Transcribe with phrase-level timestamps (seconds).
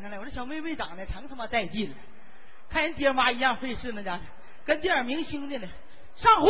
[0.00, 1.96] 上来，我这小妹妹长得成他妈带劲了，
[2.68, 4.22] 看人爹妈一样费事那家伙，
[4.66, 5.66] 跟电影明星的呢。
[6.16, 6.48] 上火，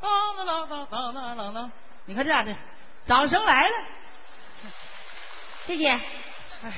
[0.00, 1.72] 当当当当当当当当，
[2.04, 2.54] 你看这样的，
[3.06, 3.74] 掌声来了，
[5.66, 5.88] 谢谢。
[5.90, 6.72] 哎，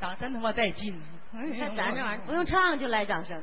[0.00, 1.00] 长真他妈带劲。
[1.36, 3.42] 你看咱这玩意儿不用唱就来掌声，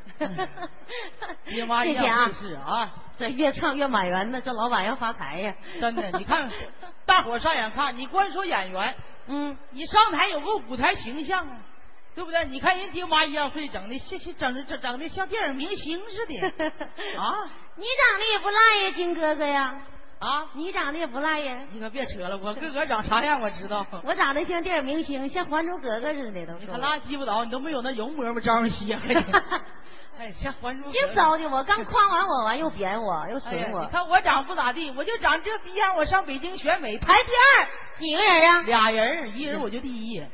[1.43, 2.89] 爹妈一样费事啊！
[3.19, 5.53] 这越唱越满员呢，这老板要发财呀！
[5.81, 6.49] 真的，你看
[7.05, 8.95] 大伙上眼看，你光说演员，
[9.27, 11.57] 嗯，你上台有个舞台形象啊，
[12.15, 12.45] 对不对？
[12.47, 16.65] 你看人爹妈一样费整的，像像整整整的像电影明星似的
[17.19, 17.49] 啊！
[17.77, 19.75] 你长得也不赖呀，金哥哥呀！
[20.19, 21.65] 啊，你长得也不赖呀！
[21.71, 23.85] 你可别扯了，我个个长啥样我知道。
[24.03, 26.53] 我长得像电影明星，像《还珠格格》似的都。
[26.59, 28.95] 你可拉鸡巴倒，你都没有那容嬷嬷张希。
[30.19, 30.89] 哎，像《还珠》。
[30.91, 33.81] 净糟践我，刚夸完我完又贬我，又损我。
[33.81, 37.67] 你看我长不咋地，我就长这逼样，我上北京选美排第二。
[37.99, 38.61] 几个人啊？
[38.63, 40.21] 俩人，一人我就第一。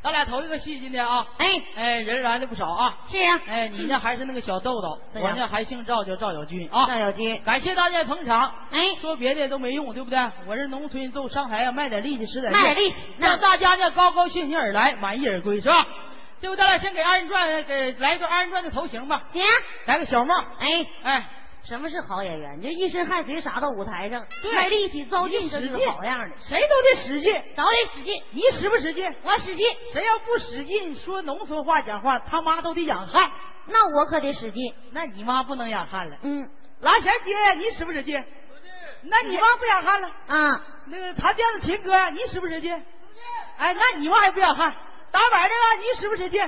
[0.00, 2.98] 咱俩头一个戏今天啊，哎哎，人来的不少啊。
[3.10, 3.40] 是呀。
[3.48, 6.86] 哎，你呢还是那个小豆豆，我呢还姓赵，叫赵小军啊。
[6.86, 8.52] 赵小军，感谢大家捧场。
[8.70, 10.18] 哎，说别的都没用，对不对？
[10.46, 15.86] 我是农村就上台啊，卖点力气，使点卖点力，让大家呢高高兴兴而来，满意而归，是吧？
[16.40, 19.24] 最后咱俩先给二人转给来一段二人转的头型吧。
[19.32, 19.42] 行，
[19.86, 20.34] 来个小帽。
[20.58, 21.28] 哎哎。
[21.64, 22.58] 什么是好演员？
[22.58, 26.36] 你就一身汗水洒到舞台上，卖力气、糟劲，这是好样的。
[26.48, 28.22] 谁都得使劲，都得使劲。
[28.30, 29.04] 你使不使劲？
[29.22, 29.66] 我使劲。
[29.92, 33.30] 谁要不使劲，说农村话讲话，他妈都得养汗。
[33.66, 34.72] 那我可得使劲。
[34.92, 36.16] 那你妈不能养汗了。
[36.22, 36.48] 嗯。
[36.80, 38.16] 拉弦接呀，你使不使劲？
[38.16, 39.10] 使劲。
[39.10, 40.08] 那你妈不养汗了？
[40.28, 40.64] 啊。
[40.86, 42.70] 那个弹电子琴哥呀，你使不使劲？
[42.70, 42.84] 使劲。
[43.58, 44.74] 哎，那你妈也不养汗。
[45.10, 46.40] 打板的了，你使不使劲？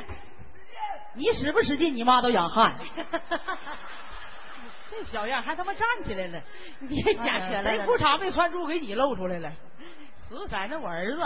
[1.15, 1.95] 你使不使劲？
[1.95, 2.77] 你妈都养汗。
[4.91, 6.43] 这小样还他妈站起来了！
[6.81, 9.51] 你假扯了，那裤衩没穿住，给你露出来了。
[10.29, 11.21] 死色那我儿子，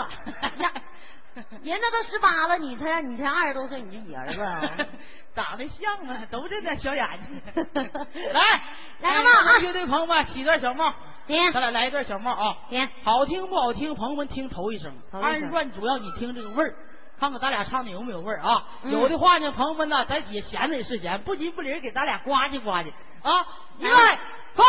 [1.63, 4.85] 人家都十八了，你才你才二十多岁，你就你儿子，
[5.35, 7.41] 长得像啊，都这点小眼睛。
[8.33, 8.61] 来，
[9.01, 9.57] 来个帽啊！
[9.59, 10.93] 乐队朋友们，起段小帽。
[11.27, 12.55] 行，咱俩来一段小帽啊。
[12.69, 13.95] 行，好听不好听？
[13.95, 14.93] 朋友们听头一声。
[15.11, 16.75] 二人转主要你听这个味儿，
[17.19, 18.63] 看看咱俩唱的有没有味儿啊？
[18.83, 22.91] 有的话呢，朋友们呢，在底下闲着也是闲，不急不离给咱俩呱唧呱唧。
[23.23, 23.47] 啊，
[23.79, 24.17] 预备，
[24.53, 24.65] 放。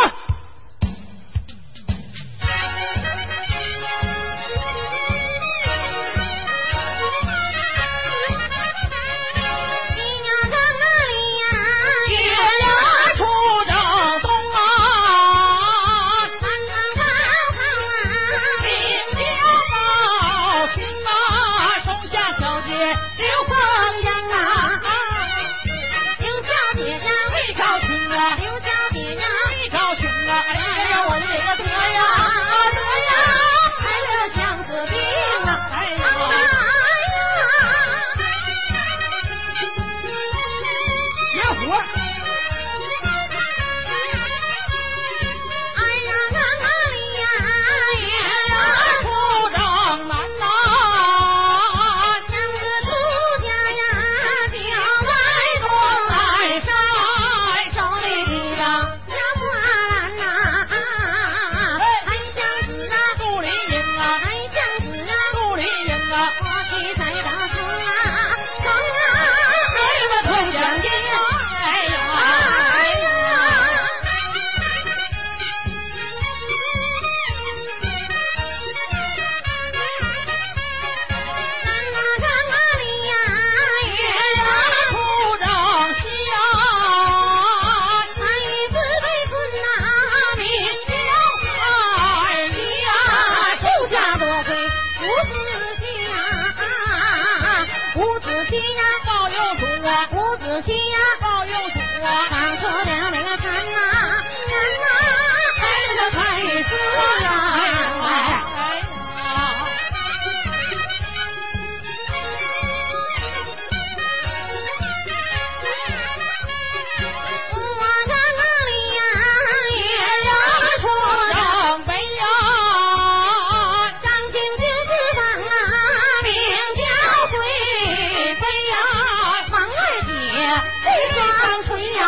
[131.47, 132.03] 张锤呀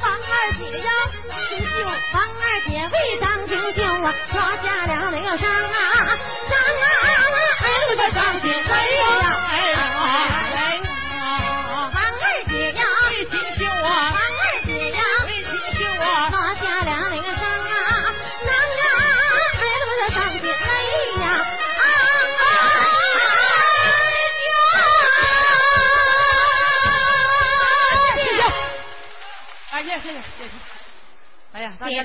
[0.00, 0.90] 王二姐呀
[1.28, 1.84] 张九
[2.14, 5.76] 王二姐为张九九啊抓下了那个伤啊
[6.48, 6.86] 伤啊
[7.60, 9.49] 哎我的张姐呀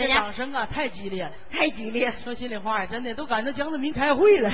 [0.07, 2.11] 掌声啊，太激烈了，太激烈。
[2.23, 4.51] 说心里话呀，真的都赶着江泽民开会了，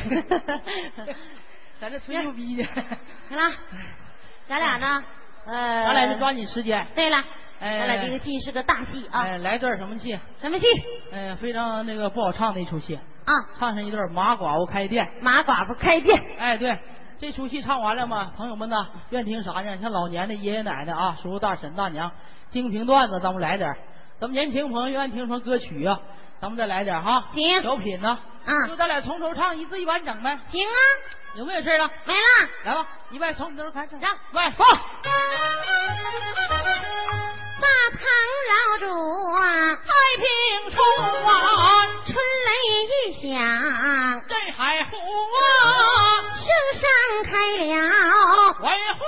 [1.80, 2.64] 在这吹牛逼呢。
[3.30, 3.52] 行了，
[4.48, 5.04] 咱俩呢？
[5.46, 6.86] 呃，咱俩就抓紧时间。
[6.94, 7.24] 对了，
[7.60, 9.26] 咱俩这个戏是个大戏啊。
[9.38, 10.18] 来段什么戏？
[10.40, 10.66] 什么戏？
[11.12, 12.96] 嗯，非常那个不好唱的一出戏
[13.26, 13.34] 啊。
[13.58, 15.08] 唱上一段马寡妇开店。
[15.22, 16.22] 马寡妇开店。
[16.38, 16.78] 哎，对，
[17.20, 19.78] 这出戏唱完了嘛，朋友们呢，愿听啥呢？
[19.78, 22.12] 像老年的爷爷奶奶啊，叔叔大婶大娘，
[22.52, 23.74] 精评段子，咱们来点。
[24.22, 26.00] 咱们年轻朋友愿意听什么歌曲啊？
[26.40, 27.30] 咱们再来点哈。
[27.34, 27.64] 行。
[27.64, 28.20] 小品呢？
[28.46, 28.68] 嗯。
[28.68, 30.38] 就咱俩从头唱一字一完整呗。
[30.52, 30.78] 行啊。
[31.34, 31.90] 有没有事了？
[32.06, 32.20] 没了。
[32.66, 34.00] 来吧，一外从你这头开始。
[34.00, 34.68] 上，外放。
[37.62, 38.00] 大唐
[38.52, 38.86] 老主
[39.34, 40.26] 啊，太平
[40.70, 40.78] 春
[41.24, 41.34] 晚，
[42.06, 42.14] 春
[42.46, 42.52] 雷
[42.86, 43.42] 一响，
[44.28, 44.98] 震海湖
[45.66, 45.66] 啊，
[46.36, 46.46] 圣
[46.80, 46.86] 上
[47.24, 47.34] 开
[47.66, 47.74] 了
[48.60, 48.70] 文
[49.00, 49.02] 化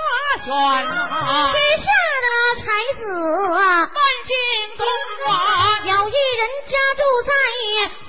[0.44, 0.50] 轩
[0.88, 1.86] 啊，天下
[2.24, 2.26] 的
[2.58, 2.66] 才
[2.98, 3.02] 子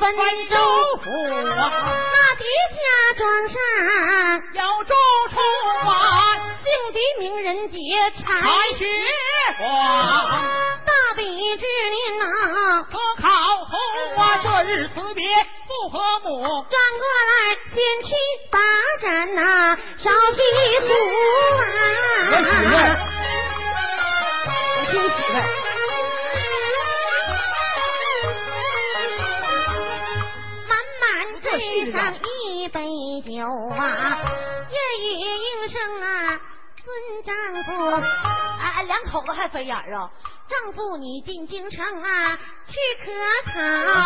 [0.05, 0.55] 在汾州
[1.03, 1.09] 府
[1.49, 1.65] 啊，
[2.13, 2.43] 那狄
[2.75, 2.77] 家
[3.17, 3.57] 庄上
[4.53, 4.93] 有住
[5.31, 5.35] 处
[5.89, 5.89] 啊，
[6.63, 7.75] 姓的名人杰
[8.11, 8.23] 才
[8.77, 8.85] 学
[9.57, 9.65] 广。
[10.85, 11.23] 大笔
[11.57, 12.23] 之年呐，
[12.83, 13.27] 科考
[13.65, 13.73] 后
[14.21, 15.25] 啊，这日辞别
[15.67, 16.29] 不和睦，
[16.69, 18.13] 转过来先去
[18.51, 18.59] 发
[19.01, 20.39] 展呐，烧皮
[20.85, 20.87] 糊
[22.75, 23.14] 啊，
[33.35, 34.17] 牛啊，
[34.69, 36.39] 夜雨应声啊，
[36.77, 36.87] 孙
[37.25, 37.35] 丈
[37.65, 40.09] 夫啊，两口子还飞眼啊。
[40.47, 42.37] 丈夫，你进京城啊，
[42.67, 43.11] 去可
[43.51, 43.53] 考。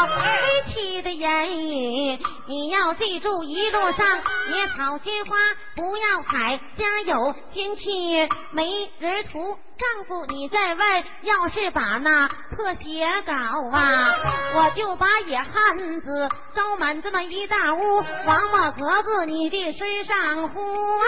[0.07, 4.21] 飞起的言语，你要记住，一路上
[4.53, 5.36] 野草鲜花
[5.75, 9.57] 不要采，家有天气没人图。
[9.80, 13.33] 丈夫，你在外要是把那破鞋搞
[13.71, 14.15] 啊，
[14.56, 21.03] 我就把野汉子招满这么一大屋，王八格子你的身上呼啊！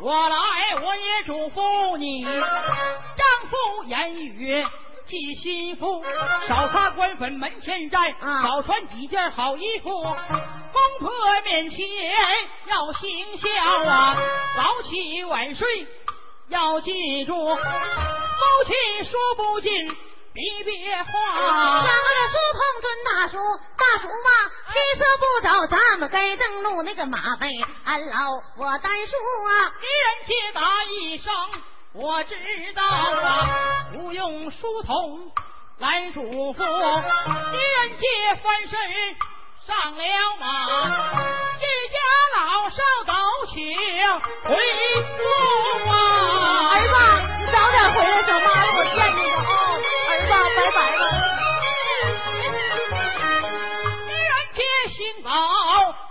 [0.00, 0.36] 我来，
[0.82, 4.64] 我也嘱咐你，丈夫言语
[5.06, 6.02] 记心腹，
[6.48, 11.10] 少擦官粉门前站，少穿几件好衣服，公婆
[11.44, 11.86] 面前
[12.66, 13.48] 要行孝
[13.88, 14.16] 啊，
[14.56, 15.86] 早起晚睡
[16.48, 17.60] 要记住，夫
[18.64, 18.72] 妻
[19.04, 19.96] 说不尽。
[20.34, 23.38] 别别话，两个书童尊大叔，
[23.78, 27.46] 大叔啊，天色不早，咱们该登路那个马背
[27.84, 28.32] 安牢。
[28.56, 29.16] 我单说
[29.48, 30.60] 啊，一人接答
[30.90, 31.32] 一声，
[31.92, 32.34] 我知
[32.74, 33.46] 道了，
[33.94, 35.30] 不用书童
[35.78, 38.76] 来嘱咐，一人接翻身
[39.68, 40.02] 上了
[40.40, 40.44] 马，
[41.60, 41.96] 一家
[42.34, 43.12] 老少都
[43.46, 43.54] 请
[44.42, 44.56] 回
[45.16, 45.22] 宫
[45.92, 45.94] 啊。
[46.74, 46.94] 儿子，
[47.38, 48.46] 你早点回来，小妈
[48.76, 49.18] 我见你
[55.24, 55.30] 早，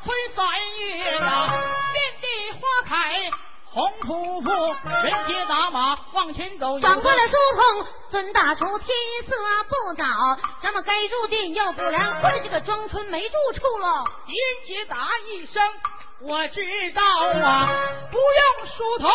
[0.04, 0.44] 春三
[0.80, 1.54] 月呀，
[1.94, 3.30] 遍地花开
[3.65, 6.80] 红扑扑，人杰打马往前走。
[6.80, 8.88] 转过了书童，孙大厨，天
[9.27, 9.35] 色
[9.69, 10.04] 不早，
[10.64, 14.04] 咱们该入店要不然回这个庄村没住处了。
[14.26, 14.35] 人
[14.66, 15.61] 杰答一声，
[16.21, 17.04] 我知道
[17.47, 17.69] 啊，
[18.09, 19.11] 不用疏通。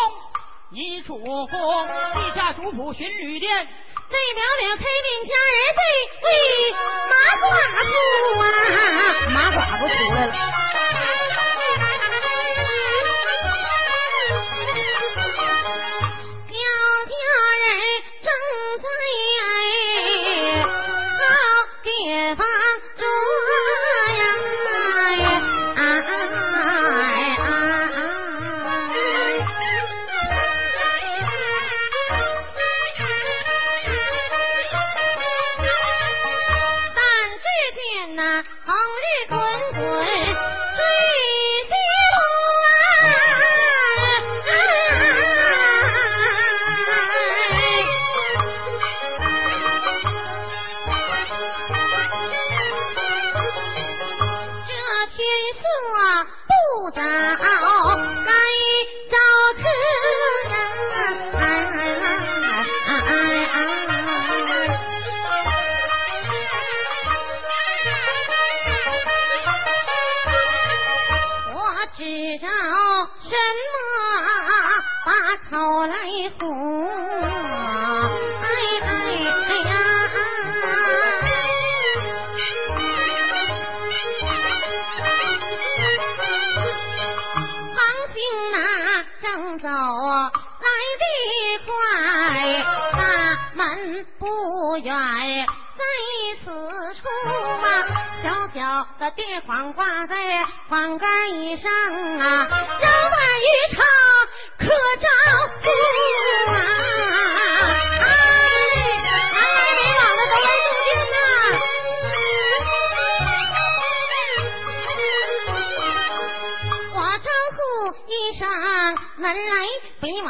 [0.71, 3.67] 你嘱咐记下主仆巡旅店，
[4.11, 5.81] 那苗苗开病家人对
[6.21, 6.27] 对，
[7.09, 7.45] 马寡
[7.85, 7.91] 妇
[8.41, 8.43] 啊，
[9.29, 10.33] 麻寡妇出来了。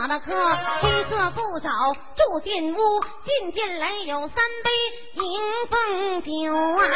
[0.10, 0.34] 北马的客，
[0.82, 1.70] 黑色不找
[2.16, 2.80] 住进屋，
[3.24, 4.72] 进进来有三杯
[5.13, 5.24] 迎
[5.70, 6.88] 风酒啊，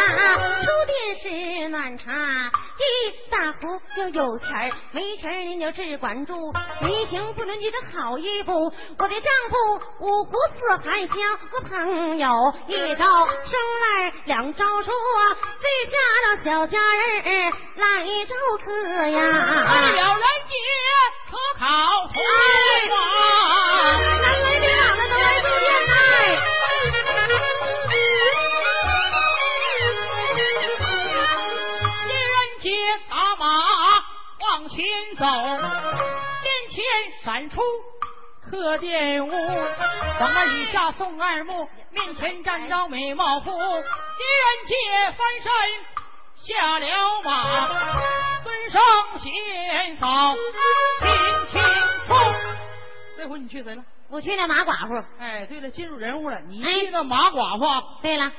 [0.63, 2.11] 出店是暖茶，
[2.79, 2.83] 一
[3.29, 6.33] 大壶要有钱儿，没钱儿您就只管住，
[6.81, 9.55] 你行不能你的好衣服，我的丈夫
[9.99, 11.15] 五湖四海交
[11.51, 14.93] 个朋友，一招生来两招说，
[15.61, 17.83] 这家的小家人来
[18.25, 18.71] 招客
[19.07, 19.21] 呀，为
[19.91, 20.53] 了人杰。
[21.33, 21.65] 可考
[22.09, 22.15] 回
[22.89, 22.95] 吧，
[24.21, 24.63] 南来北
[34.83, 35.25] 往前走，
[36.43, 36.83] 面前
[37.23, 37.61] 闪出
[38.51, 39.31] 贺殿屋，
[40.19, 43.51] 房儿以下送二木，面前站着美貌妇。
[43.51, 44.75] 狄仁杰
[45.17, 45.49] 翻身
[46.45, 46.85] 下了
[47.23, 47.67] 马，
[48.43, 48.81] 尊上
[49.19, 50.35] 贤嫂。
[53.15, 53.85] 这回你去谁了？
[54.09, 55.01] 我去那马寡妇。
[55.17, 56.41] 哎，对了，进入人物了。
[56.41, 57.65] 你去那马寡妇。
[58.01, 58.29] 对了，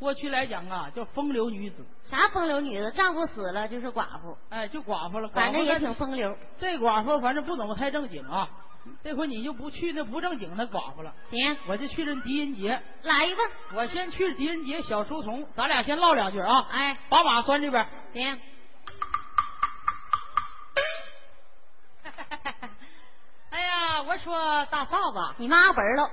[0.00, 1.86] 过去来讲啊，叫风流女子。
[2.10, 2.90] 啥风流女子？
[2.92, 4.36] 丈夫死了就是寡妇。
[4.50, 5.28] 哎，就寡妇了。
[5.28, 6.36] 反正也挺风流。
[6.58, 8.48] 这寡妇反正不怎么太正经啊。
[9.02, 11.14] 这回你就不去那不正经的寡妇了。
[11.30, 12.82] 行，我就去这狄仁杰。
[13.02, 13.36] 来吧。
[13.74, 16.68] 我先去狄仁杰小书童，咱俩先唠两句啊。
[16.70, 17.86] 哎，把马拴这边。
[18.12, 18.40] 行。
[23.50, 26.10] 哎呀，我说大嫂子，你妈本了，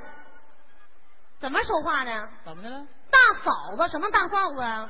[1.39, 2.29] 怎么说话呢？
[2.45, 2.87] 怎么的了？
[3.11, 4.89] 大嫂子什么大嫂子啊？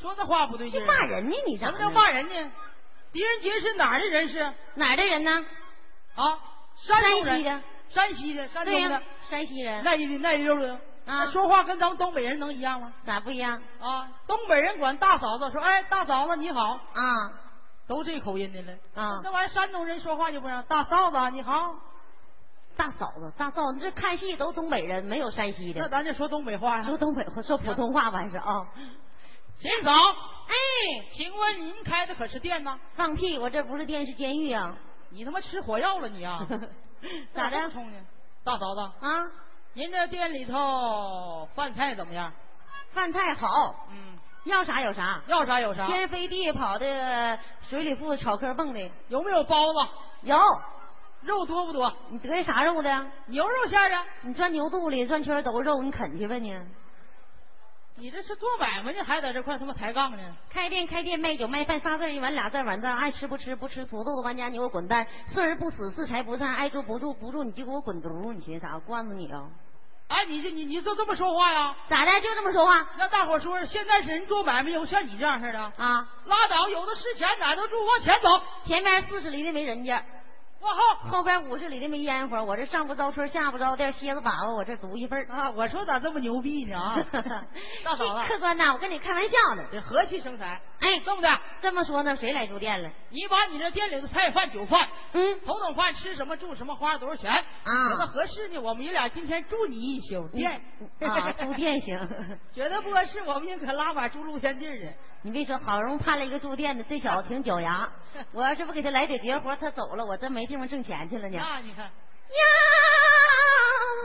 [0.00, 0.80] 说那话不对劲。
[0.80, 1.36] 你骂人呢？
[1.46, 2.52] 你怎么叫骂人呢？
[3.12, 4.28] 狄仁杰是哪儿的人？
[4.28, 5.44] 是哪儿的人呢？
[6.16, 6.38] 啊，
[6.82, 9.82] 山西的，山西的，山东的，山西人。
[9.84, 12.92] 那那溜溜的，啊，说话跟咱们东北人能一样吗？
[13.04, 13.60] 咋不一样？
[13.80, 16.62] 啊，东北人管大嫂子说，哎，大嫂子你好
[16.94, 17.32] 啊。
[17.88, 19.20] 都这口音的了啊！
[19.24, 21.74] 那玩意儿山东人说话就不让大嫂子你好，
[22.76, 25.80] 大嫂子大嫂子，这看戏都东北人，没有山西的。
[25.80, 28.68] 那咱就说东北话呀，说东北话，说普通话完事啊。
[29.60, 30.54] 贤嫂，哎，
[31.12, 32.78] 请问您开的可是店呢？
[32.94, 33.36] 放屁！
[33.36, 34.74] 我这不是店是监狱啊！
[35.10, 36.40] 你他妈吃火药了你啊？
[37.34, 37.56] 咋的？
[38.42, 39.30] 大嫂子啊，
[39.74, 42.32] 您这店里头饭菜怎么样？
[42.92, 44.18] 饭菜好，嗯。
[44.44, 45.86] 要啥有啥，要啥有啥。
[45.86, 47.38] 天飞地跑的
[47.68, 49.78] 水里浮炒壳蹦的，有没有包子？
[50.22, 50.38] 有。
[51.20, 51.92] 肉多不多？
[52.08, 53.06] 你得意啥肉的？
[53.26, 53.98] 牛肉馅的。
[54.22, 56.58] 你钻牛肚里转圈都是肉，你啃去吧你。
[58.00, 60.18] 你这是做买卖呢，还在这块他妈抬杠呢？
[60.48, 65.06] 开店开店卖酒卖饭仨字一碗俩字碗字，爱吃不吃不吃土豆子玩家你给我滚蛋！
[65.34, 68.32] 四人不死四财不散，爱住不住不住你就给我滚犊！
[68.32, 68.78] 你寻思啥？
[68.78, 69.50] 惯着你啊！
[70.08, 71.76] 哎，你这你你就这么说话呀？
[71.90, 72.20] 咋的？
[72.22, 72.86] 就这么说话？
[72.96, 76.08] 那大伙说，现在是人做买卖有像你这样似的啊？
[76.24, 78.28] 拉倒，有的是钱，哪都住，往前走。
[78.64, 80.02] 前面四十里的没人家。
[80.60, 85.50] 往后后边五十里的没烟火，我这上不着村下不着店，蝎子粑粑我这独一份啊！
[85.50, 86.96] 我说咋这么牛逼呢啊！
[87.84, 90.60] 大嫂子，客官呐，我跟你开玩笑呢，这和气生财。
[90.80, 92.90] 哎，这么的，这么说呢，谁来住店了？
[93.10, 97.44] 你把你这店里的菜饭酒饭，嗯，头等饭吃什么住什么花多少钱啊？
[97.90, 100.60] 觉得合适呢，我们爷俩今天住你一宿店
[101.00, 101.98] 啊，住店行。
[102.54, 104.90] 觉得不合适，我们宁可拉把住露天地去。
[105.22, 107.86] 你别说，好容易盼了一个住店的，这小子挺脚牙。
[108.32, 111.36] 我要是不给他来点绝活，他走了，我真没地方挣钱去了呢。
[111.38, 111.92] 那你看，呀，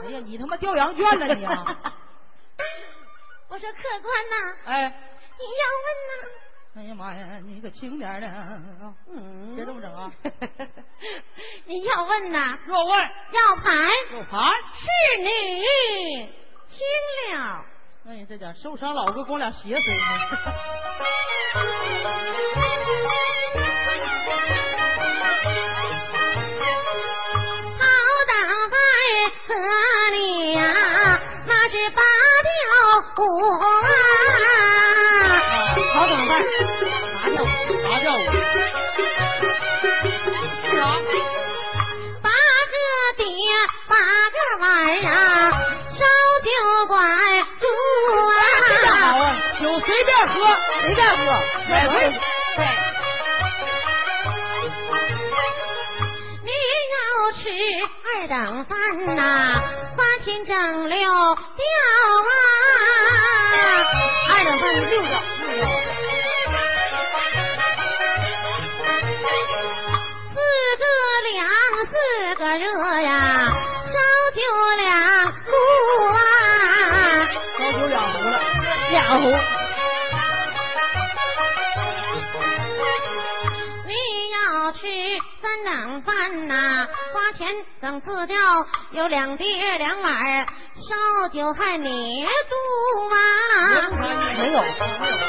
[0.04, 1.54] 哎呀，你他妈掉羊圈了你啊！
[3.48, 4.88] 我说客官呐，哎，
[5.38, 6.45] 你要问呐？
[6.76, 8.26] 哎呀妈呀，你可轻点的，
[9.10, 10.12] 嗯，别这么整啊！
[11.64, 12.58] 你要问呐？
[12.66, 12.98] 若问
[13.32, 14.86] 要盘，若盘是
[15.22, 15.30] 你
[16.68, 16.78] 听
[17.34, 17.64] 了。
[18.08, 19.80] 哎呀这点受伤老哥光俩鞋碎呢。
[27.78, 27.84] 好
[28.28, 28.32] 打
[28.68, 28.76] 在
[29.46, 29.48] 河
[30.10, 30.60] 里呀，
[31.46, 32.02] 那是八
[32.42, 32.50] 条
[33.24, 33.26] 舞
[33.60, 33.64] 啊。
[35.94, 36.30] 好打在
[37.22, 37.36] 八条
[37.84, 38.18] 八条舞。
[40.70, 40.82] 是啊。
[42.22, 42.28] 八
[42.72, 42.74] 个
[43.16, 43.24] 碟，
[43.88, 43.94] 八
[44.34, 44.64] 个碗
[45.04, 45.14] 啊，
[45.92, 46.00] 烧
[46.42, 46.48] 酒
[46.88, 46.96] 馆。
[47.60, 47.66] 主。
[48.68, 50.34] 这好啊酒随便喝，
[50.80, 51.18] 随便喝，
[51.68, 51.96] 免费。
[88.06, 88.38] 等自掉，
[88.92, 93.16] 有两碟两碗烧酒，还你住吗？
[94.38, 94.62] 没有，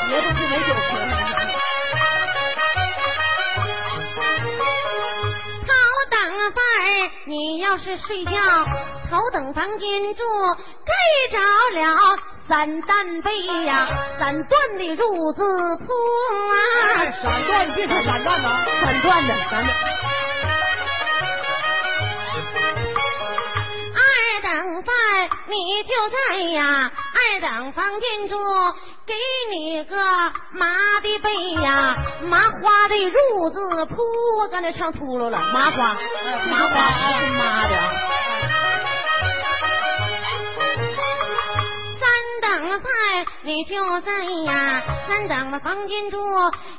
[0.08, 0.90] 别的是没酒吃。
[5.66, 5.74] 头
[6.12, 6.62] 等饭
[7.26, 8.32] 你要是睡觉，
[9.10, 10.24] 头等房间住，
[10.86, 10.94] 盖
[11.32, 11.40] 着
[11.82, 12.16] 了
[12.48, 13.88] 三担被呀，
[14.20, 15.42] 三段的褥子
[15.84, 15.94] 铺
[16.54, 16.54] 啊。
[17.24, 19.97] 三段，别说三段呐，三段的，三段。
[25.50, 28.36] 你就在呀二等房间住，
[29.06, 29.14] 给
[29.50, 29.96] 你个
[30.52, 30.68] 麻
[31.02, 34.04] 的被呀，麻花的褥子铺。
[34.40, 35.94] 我刚才唱秃噜了，麻花，
[36.50, 37.76] 麻花是麻的。
[42.00, 42.06] 三
[42.42, 42.86] 等菜
[43.44, 44.12] 你就在
[44.44, 46.18] 呀三等的房间住，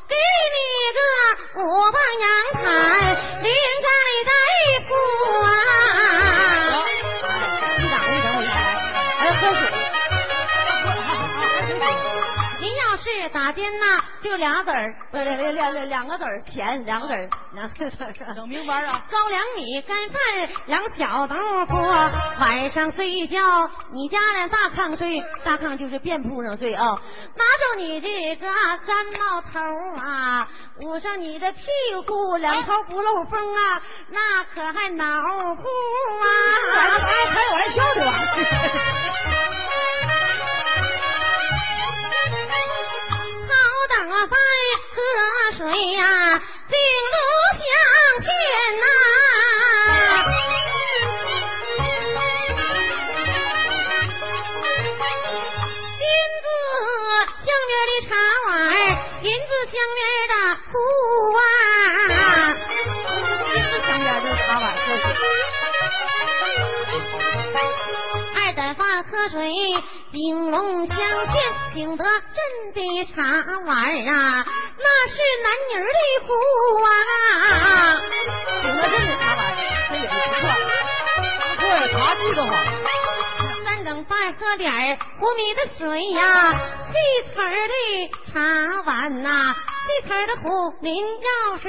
[0.09, 0.15] 给
[0.55, 0.59] 你
[0.95, 1.01] 个
[1.63, 2.61] 五八阳台，
[3.43, 3.89] 连在
[13.49, 19.03] 打尖呐，就俩子儿，不两两两两个子儿钱，两个子儿，两个子儿，整明白啊！
[19.11, 20.21] 高粱米干饭，
[20.67, 21.35] 两小豆
[21.67, 21.75] 腐，
[22.39, 23.41] 晚上睡觉，
[23.91, 26.85] 你家的大炕睡，大炕就是便铺上睡啊！
[27.37, 29.59] 拿着你这个毡帽头
[30.07, 30.47] 啊，
[30.83, 31.63] 捂上你的屁
[32.07, 33.81] 股，两头不漏风啊，
[34.11, 35.05] 那可还恼
[35.55, 35.63] 乎
[36.21, 36.29] 啊！
[36.99, 38.13] 开开玩笑的吧？
[45.59, 46.03] 水呀，
[46.69, 47.19] 进路
[47.59, 47.67] 向
[48.23, 48.31] 天
[48.79, 48.85] 呐。
[55.99, 56.07] 金
[56.39, 56.47] 子
[57.43, 58.15] 镶边的茶
[58.47, 58.55] 碗，
[59.25, 60.33] 银子镶边的
[60.71, 60.79] 壶
[61.35, 61.43] 啊。
[68.79, 69.53] 饭喝水。
[70.11, 71.37] 顶龙相见，
[71.75, 73.23] 请得朕的茶
[73.67, 74.47] 碗啊，
[74.79, 76.29] 那是男女的壶
[76.83, 76.87] 啊。
[78.63, 80.47] 请得朕的茶碗，这也不错，
[81.57, 81.63] 不错，
[81.93, 82.53] 茶具都好。
[83.65, 86.21] 三等饭喝点湖米的水呀，
[86.89, 86.95] 细
[87.35, 87.73] 瓷的
[88.33, 89.55] 茶碗呐，
[89.87, 90.49] 细瓷的壶，
[90.81, 91.67] 您要是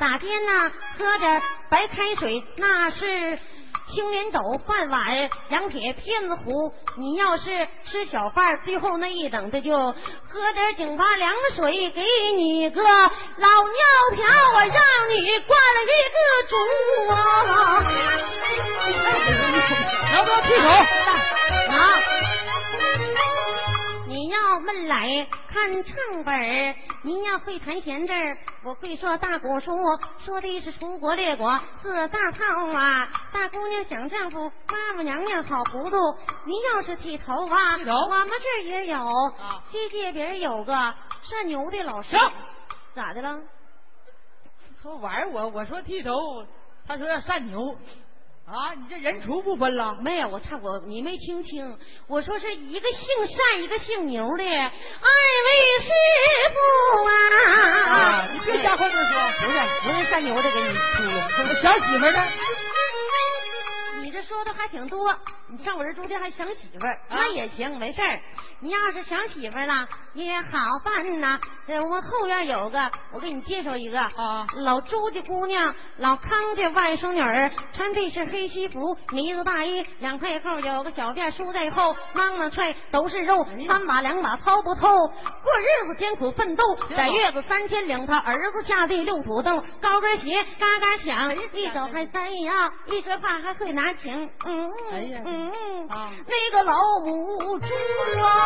[0.00, 1.24] 打尖呐，喝着
[1.70, 3.38] 白开水，那是。
[3.92, 6.72] 青莲斗饭碗，羊铁片子壶。
[6.98, 12.04] 你要是吃小饭，最后那一等的就喝点井巴凉水，给
[12.36, 13.10] 你个老尿
[14.16, 14.74] 瓢，我让
[15.10, 16.18] 你灌了一个
[16.48, 16.56] 足
[17.12, 17.14] 啊！
[20.14, 20.68] 要不要劈手？
[20.68, 21.76] 啊！
[24.46, 28.12] 你要闷来看唱本儿，您要会弹弦子，
[28.62, 29.76] 我会说大鼓书，
[30.24, 32.38] 说的是楚国列国四大套
[32.72, 33.08] 啊。
[33.32, 35.96] 大姑娘想丈夫，妈妈娘娘好糊涂。
[36.44, 39.04] 您要是剃头啊，我们这儿也有，
[39.72, 40.72] 西街边有个
[41.22, 42.16] 善牛的老师，
[42.94, 43.40] 咋的了？
[44.80, 46.12] 他玩我，我说剃头，
[46.86, 47.76] 他说要善牛。
[48.46, 49.96] 啊，你这人畜不分了？
[50.00, 52.98] 没有，我唱我你没听清，我说是一个姓
[53.36, 55.50] 单，一个姓牛的二位
[55.82, 55.90] 师
[56.54, 56.56] 傅
[57.90, 58.28] 啊！
[58.32, 62.24] 你别瞎话乱说，不是不是单牛的给你出了，小媳妇呢？
[64.02, 65.12] 你这说的还挺多，
[65.48, 68.20] 你上我这住店还想媳妇儿，那也行，没事儿。
[68.60, 70.48] 你要是想媳妇儿了，也好
[70.84, 71.38] 办呐。
[71.68, 86.62] 我们后院有个，我给你介绍一个啊，老朱家姑娘，老康家外甥女儿，穿的是黑西服，呢子大衣，两块扣，有个小辫梳在后，mang mang 踹都是肉，三把两把掏不透，过日子艰苦奋斗，
[86.96, 95.52] 在月子三千两他儿子下地六土豆，高跟鞋嘎嘎响，一走还塞呀，一说话还会拿情，嗯嗯嗯，
[96.26, 97.66] 那个老母猪
[98.22, 98.45] 啊。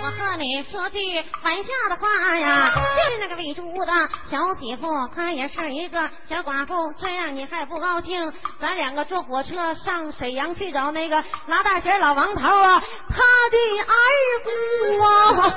[0.00, 0.98] 我和你说句
[1.42, 3.92] 玩笑的话呀，就是那个喂猪的
[4.30, 8.32] 小媳妇，她也是一个小寡妇，这样你还不高兴？
[8.60, 13.16] 咱两个坐火车上沈阳去找那个拿大弦老王头啊，他
[13.50, 13.92] 的儿
[14.44, 14.50] 姑
[15.02, 15.52] 啊。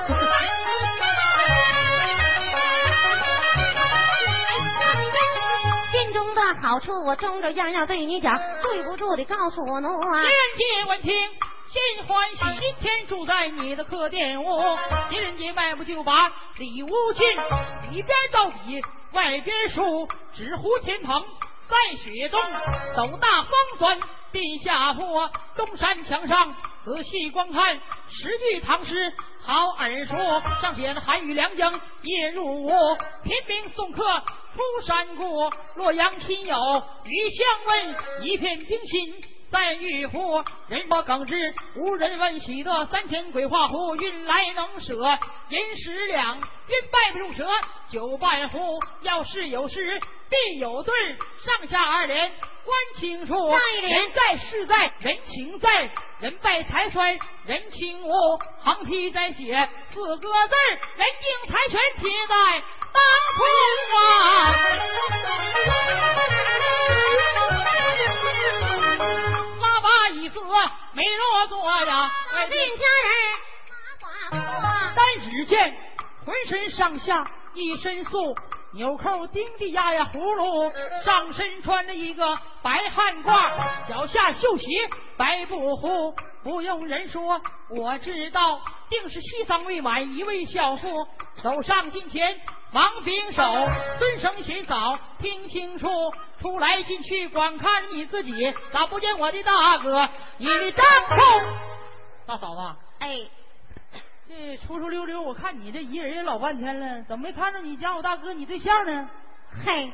[6.33, 10.21] 么好处，我中着样样对你讲，对不住的告诉我奴啊。
[10.21, 14.61] 人杰闻听心欢喜，今天住在你的客店屋。
[15.09, 17.27] 狄仁杰迈步就把里屋进，
[17.91, 18.81] 里边到底
[19.13, 21.23] 外边熟，纸糊天棚
[21.69, 22.41] 在雪冬，
[22.95, 23.99] 斗大方砖
[24.31, 29.13] 地下坡，东山墙上仔细观看十句唐诗。
[29.43, 30.15] 好耳熟，
[30.61, 32.69] 上写的寒雨良江夜入吴，
[33.23, 34.03] 平明送客
[34.55, 40.43] 出山过，洛阳亲友余相问，一片冰心在玉壶。
[40.67, 44.93] 人我耿直无人问，喜得三千鬼画符，运来能舍
[45.49, 46.43] 银十两，运
[46.91, 47.47] 败不入折
[47.91, 48.79] 九半壶。
[49.01, 50.93] 要是有事必有对，
[51.45, 52.31] 上下二联。
[52.63, 53.33] 观清楚，
[53.81, 58.13] 人在事在，人情在，人败财衰，人情无。
[58.63, 60.27] 横批在写四个字
[60.95, 63.01] 人敬财全贴在当
[63.37, 63.39] 空
[63.97, 64.01] 啊！
[69.59, 70.39] 拉把椅子
[70.93, 72.11] 没落座呀，
[72.77, 73.13] 家人
[74.95, 75.75] 但只见
[76.25, 78.35] 浑身上下一身素。
[78.73, 80.71] 纽扣钉的压压葫芦，
[81.03, 84.65] 上身穿着一个白汗褂，脚下绣鞋
[85.17, 86.15] 白布裤。
[86.43, 91.07] 不用人说，我知道定是西方未满一位孝妇。
[91.43, 92.39] 走上近前，
[92.71, 93.43] 忙并手，
[93.99, 95.87] 尊声洗澡，听清楚，
[96.39, 100.09] 出来进去光看你自己，咋不见我的大哥？
[100.37, 101.15] 你的丈夫，
[102.25, 103.40] 大嫂子，哎。
[104.31, 109.09] 这出出溜溜，我看你这一人也老半天了，怎么没看着你家我大哥你对象呢？
[109.65, 109.91] 嘿，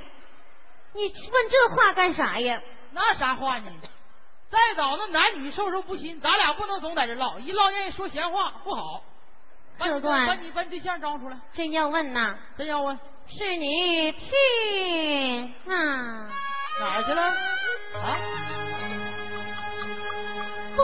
[0.93, 2.61] 你问这话干啥呀？
[2.91, 3.71] 那啥话呢？
[4.49, 9.01] 再早那男女授受不亲，咱俩不能总在这唠，一唠愿意说闲话不好。
[9.79, 11.37] 客官，把你把你对象招出来。
[11.53, 12.37] 真要问呐？
[12.57, 12.97] 真要问？
[13.27, 16.29] 是你听啊？
[16.79, 17.23] 哪儿去了？
[18.01, 18.17] 啊？
[20.75, 20.83] 不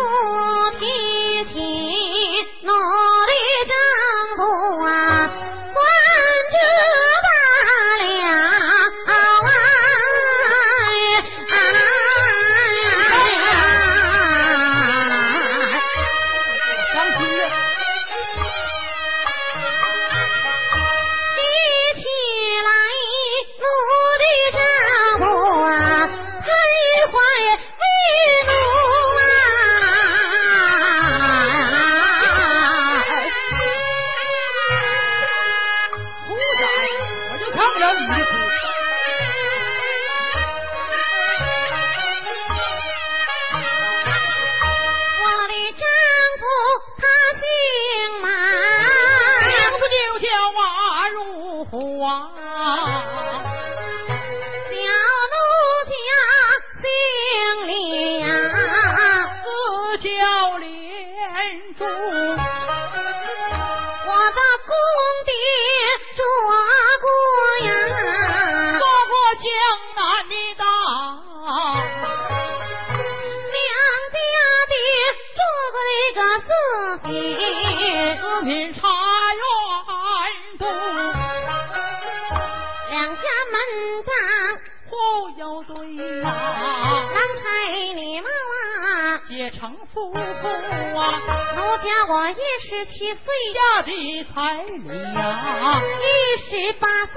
[92.06, 92.36] 我一
[92.68, 93.24] 十七岁
[93.54, 93.90] 嫁的
[94.34, 96.06] 彩礼呀，一
[96.44, 97.16] 十八岁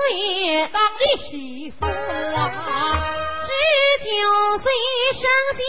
[0.72, 1.90] 当的媳妇啊，
[3.42, 3.48] 十
[4.04, 4.08] 九
[4.58, 4.64] 岁
[5.12, 5.22] 生
[5.58, 5.60] 下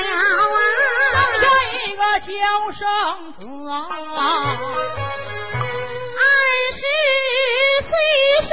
[0.00, 0.54] 了啊，
[1.10, 2.30] 生下一个娇
[2.70, 2.80] 生
[3.32, 3.38] 子
[3.68, 3.74] 啊，
[6.14, 6.22] 二
[6.70, 6.78] 十
[7.82, 7.90] 岁
[8.46, 8.50] 生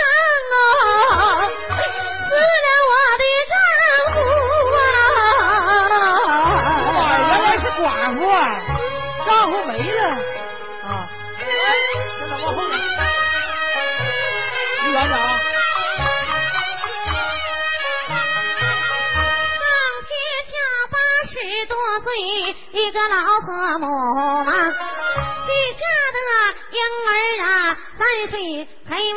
[22.94, 24.83] 岁一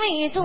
[0.06, 0.44] 还未足，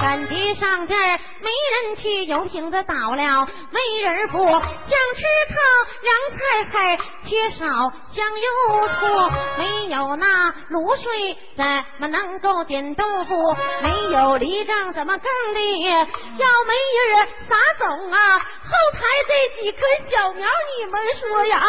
[0.00, 5.54] 赶集上这儿没人去，油瓶子倒了没人补，想吃汤
[6.02, 6.40] 让菜
[6.72, 6.96] 还
[7.28, 7.66] 缺少
[8.14, 8.48] 香油
[8.88, 11.64] 醋，没有那卤水怎
[11.98, 13.54] 么能够点豆腐？
[13.82, 15.60] 没有梨账怎么羹的？
[15.92, 16.72] 要没
[17.10, 18.18] 人撒种啊？
[18.38, 19.78] 后台这几棵
[20.10, 20.48] 小苗，
[20.78, 21.60] 你们说呀，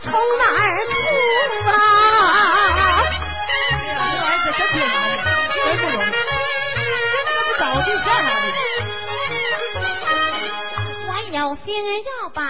[0.00, 0.92] 从哪儿出
[1.70, 1.74] 啊？
[3.48, 3.52] 这
[3.98, 4.88] 玩意儿可挺难，
[5.54, 6.43] 真不容易。
[7.56, 8.73] 这不找对象啥的？
[11.34, 11.74] 有心
[12.22, 12.44] 要把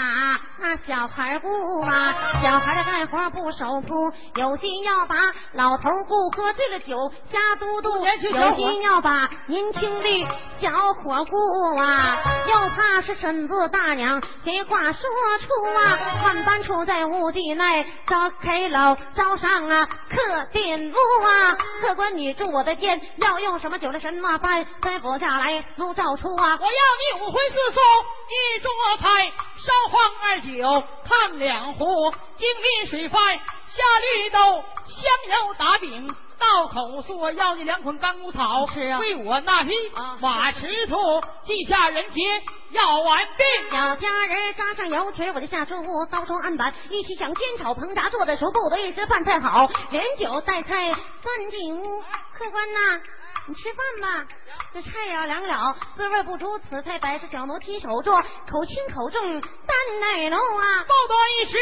[0.61, 5.17] 那小孩顾啊，小孩的干活不守铺；有心要把
[5.55, 10.27] 老头顾，喝醉了酒瞎嘟嘟；有心要把年轻的
[10.61, 15.01] 小伙顾啊，又怕是婶子大娘这话说
[15.39, 26.59] 出啊，万般处在屋地内，招开老招上啊客店屋啊，客官你住我的店，要用什么酒的什么饭，吩咐下来奴照出啊。
[26.61, 26.69] 我要
[27.17, 27.81] 你五荤四素
[28.29, 32.49] 一桌菜，烧黄二酒烫两壶，精
[32.83, 36.15] 米水饭下绿豆，香油打饼。
[36.37, 39.73] 道口说要你两捆干枯草，是啊，为我那匹
[40.21, 42.23] 马赤兔，记下人情
[42.71, 43.45] 要完毕。
[43.71, 52.03] 小家人扎上油锤，我就下厨屋刀中案板，一起想煎炒烹炸做的熟，不得一时饭菜好，连酒带菜钻进屋。
[52.37, 53.01] 客官呐。
[53.47, 54.27] 你吃饭吧，
[54.73, 56.59] 这菜要凉了，滋味不足。
[56.61, 60.85] 此菜摆是小奴亲手做，口轻口重，淡奶浓啊。
[60.85, 61.59] 报端一事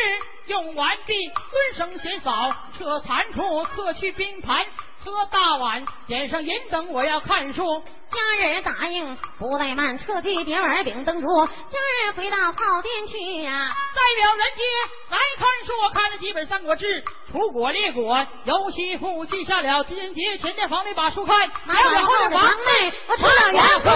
[0.47, 1.15] 用完毕，
[1.51, 2.33] 尊声先扫，
[2.79, 4.65] 撤残处，撤去冰盘。
[5.05, 7.83] 喝大碗，点上银灯，我要看书。
[8.13, 11.47] 家人答应，不怠慢，撤去碟碗饼灯烛。
[11.47, 14.63] 家人回到炮店去呀，代表人杰
[15.11, 15.73] 来看书。
[15.83, 21.51] 我看了几本《三国志》，楚国列国，游戏赋记下了狄仁杰前殿房里把书看。
[21.65, 23.91] 马往后的房内，我成了元夫，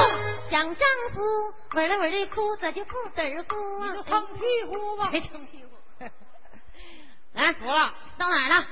[0.51, 3.90] 想丈夫，委了委的哭，咋就不得哭啊？
[3.90, 5.77] 你就蹭屁股吧，别蹭屁股。
[7.35, 8.66] 来， 服了，到哪儿了？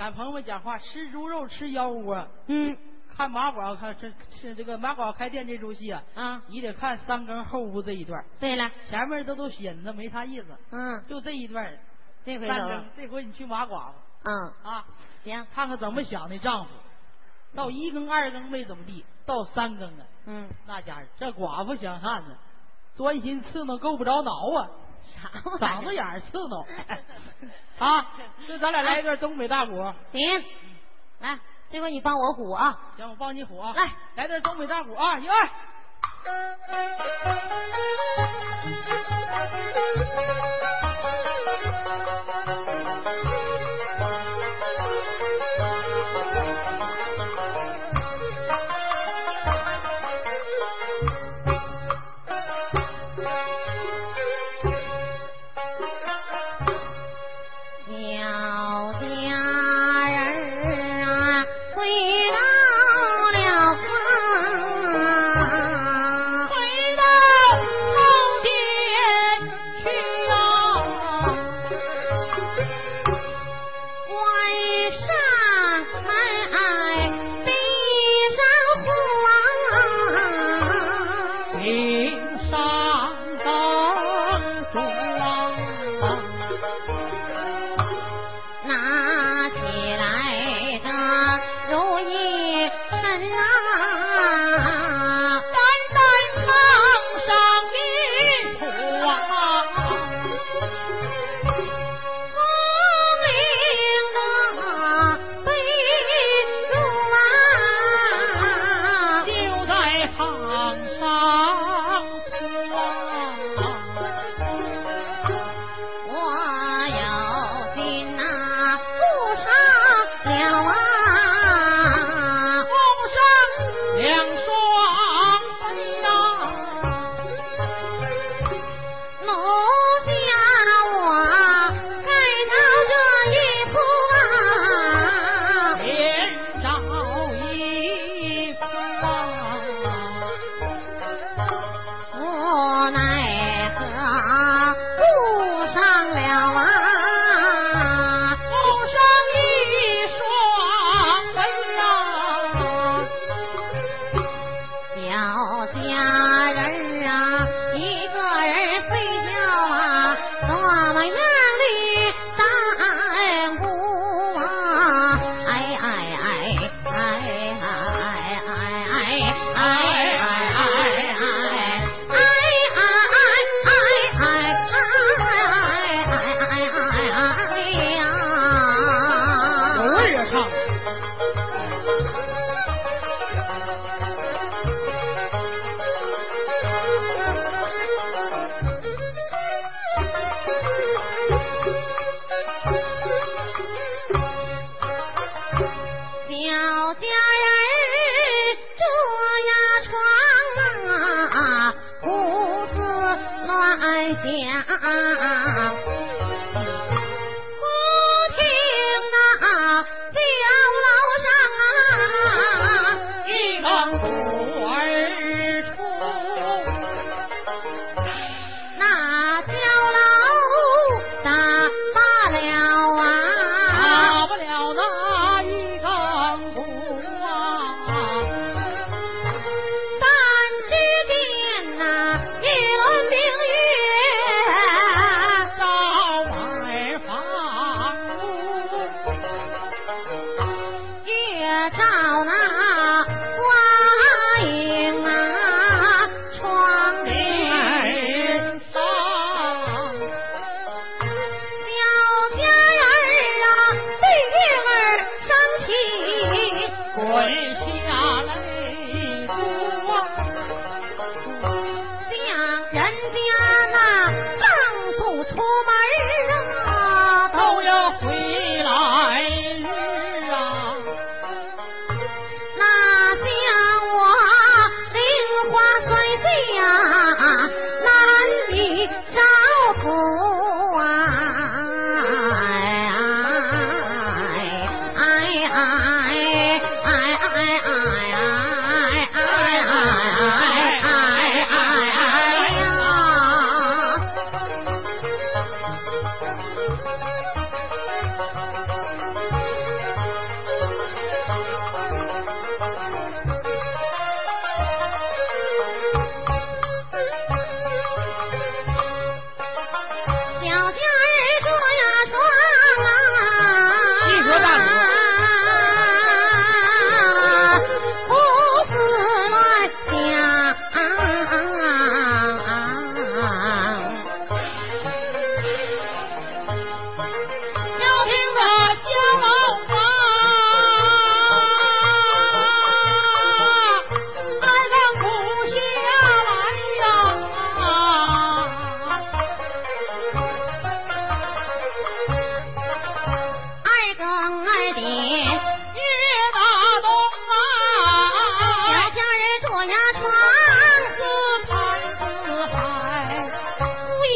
[0.00, 2.26] 赶朋友们讲话，吃猪肉吃腰窝。
[2.46, 2.74] 嗯，
[3.14, 4.10] 看马广看这
[4.40, 8.24] 是这个马广开店这出戏啊，啊，你得看三更后屋这一段。
[8.38, 10.46] 对了，前面都都引子没啥意思。
[10.70, 11.78] 嗯，就这一段。
[12.24, 12.48] 这回
[12.96, 13.92] 这回你去马广。
[14.24, 14.32] 嗯
[14.62, 14.86] 啊，
[15.22, 16.70] 行，看看怎么想的丈夫。
[17.54, 22.34] 到一更二更没怎么地，到三更啊，嗯，那家伙这寡妇想汉子，
[22.96, 24.70] 专心刺挠够不着挠啊。
[25.58, 26.66] 嗓子眼儿刺挠
[27.86, 28.06] 啊
[28.46, 29.74] 这咱俩来一段东北大鼓。
[30.12, 30.44] 行
[31.20, 31.38] 来
[31.70, 32.78] 这回你帮我鼓啊。
[32.96, 33.72] 行我帮你鼓啊。
[33.74, 33.90] 来。
[34.16, 35.48] 来段东北大鼓啊一二。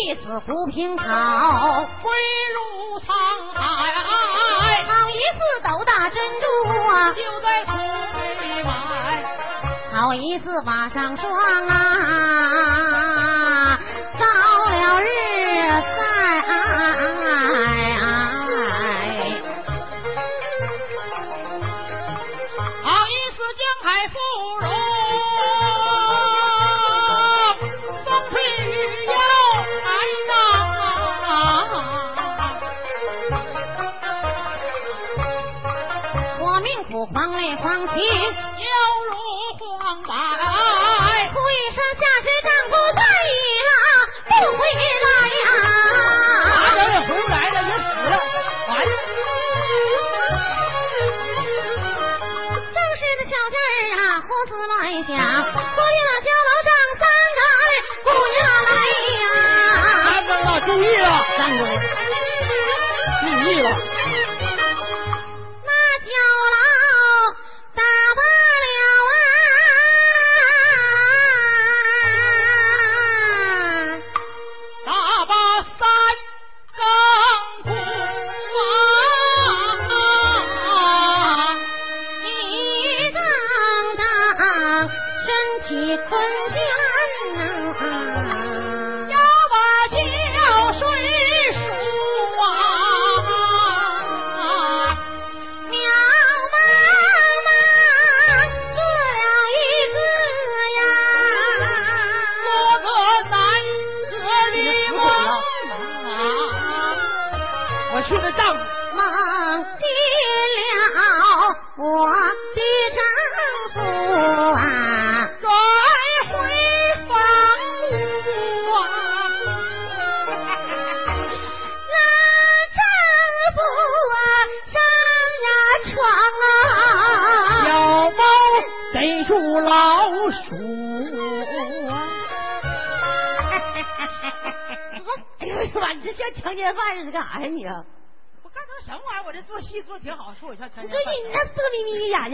[0.04, 1.02] 一死胡平，草，
[2.02, 2.12] 归
[2.52, 3.08] 入沧
[3.54, 3.60] 海。
[4.86, 6.44] 好一次斗大珍珠
[6.90, 7.72] 啊，就在土
[8.42, 8.68] 里玩。
[9.94, 11.32] 好一次马上霜
[11.68, 13.13] 啊。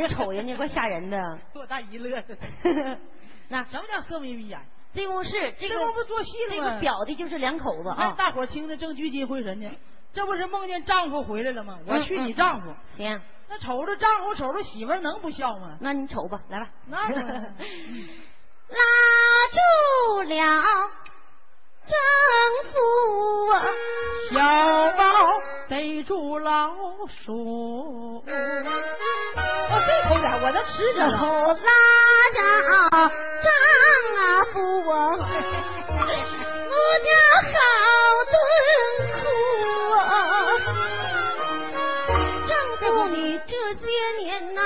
[0.09, 2.37] 瞅人家怪吓人的， 多大一乐的。
[3.49, 4.61] 那什么叫色眯眯眼？
[4.93, 6.69] 这屋是这个不做戏了吗？
[6.69, 8.15] 这个表的就是两口子啊！
[8.19, 9.71] 大伙听着正聚精会神呢，
[10.13, 11.79] 这不是梦见丈夫回来了吗？
[11.87, 13.21] 我去你丈夫，行。
[13.49, 15.77] 那瞅着丈夫，瞅着媳妇，能不笑吗？
[15.81, 16.69] 那你瞅吧，来吧。
[16.87, 17.09] 那
[18.71, 18.77] 拉
[19.53, 20.37] 住了
[21.87, 21.95] 丈
[22.73, 22.75] 夫
[23.53, 23.53] 啊，
[24.31, 24.35] 小
[24.97, 25.03] 猫
[25.69, 26.71] 逮住老
[27.25, 28.23] 鼠。
[28.27, 28.27] 我
[29.87, 31.13] 这口点，我能吃着了。
[31.55, 31.69] 拉
[32.35, 32.39] 着
[33.43, 33.49] 丈
[34.53, 34.55] 夫
[34.91, 34.93] 啊，
[36.71, 36.75] 我
[37.05, 37.09] 家
[37.43, 37.49] 好
[38.31, 38.33] 顿
[39.21, 39.23] 苦
[39.97, 39.99] 啊。
[42.49, 42.83] 丈夫。
[43.09, 43.17] 你
[43.47, 43.83] 这些
[44.23, 44.61] 年呐，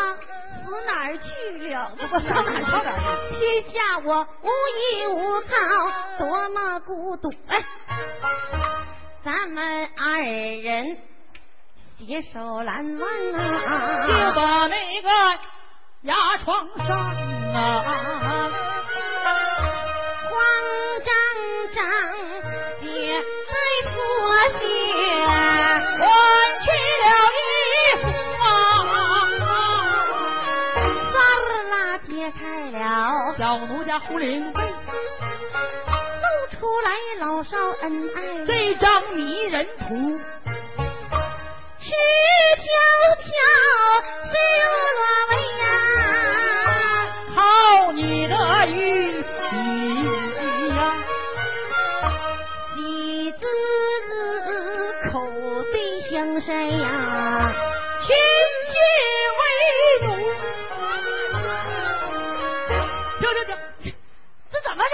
[0.64, 1.24] 死哪儿去
[1.68, 1.90] 了？
[1.98, 2.88] 不过上哪上哪
[3.30, 3.34] 去？
[3.38, 3.42] 天
[3.72, 5.52] 下我无依无靠，
[6.18, 7.30] 多么孤独！
[7.48, 7.64] 哎，
[9.24, 10.98] 咱们二人
[11.98, 15.08] 携手拦弯啊，就把那个
[16.02, 17.82] 压床上啊，
[20.30, 20.34] 慌
[21.04, 21.08] 张
[21.74, 21.82] 张
[22.80, 22.84] 别
[23.20, 23.22] 再
[23.90, 23.92] 脱
[24.60, 24.64] 鞋，
[25.98, 26.06] 换
[26.60, 26.66] 去
[27.02, 27.38] 了衣。
[32.06, 32.78] 揭开了
[33.38, 34.68] 小奴家胡林被，露
[36.64, 36.88] 出来
[37.20, 38.46] 老少恩爱。
[38.46, 40.18] 这张迷人图，
[41.78, 41.90] 赤
[42.56, 42.64] 条
[43.20, 43.28] 条
[44.30, 44.32] 水
[44.96, 44.98] 落
[45.28, 45.66] 尾呀，
[47.34, 48.34] 靠你的
[48.68, 49.28] 玉玺
[50.70, 50.80] 呀，
[52.74, 52.78] 喜
[53.32, 53.42] 字
[55.12, 55.12] 口
[55.70, 55.74] 对
[56.10, 56.48] 相山
[56.78, 57.52] 呀，